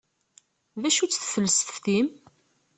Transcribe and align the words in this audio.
D 0.81 0.83
acu-tt 0.89 1.21
tfelseft-im? 1.21 2.07